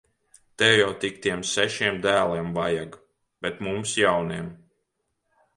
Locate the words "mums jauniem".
3.69-4.53